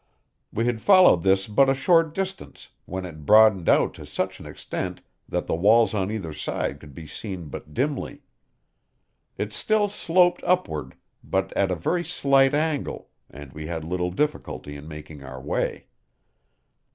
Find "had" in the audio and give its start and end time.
0.65-0.81, 13.67-13.83